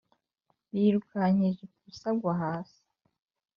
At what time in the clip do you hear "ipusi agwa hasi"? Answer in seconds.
1.67-2.81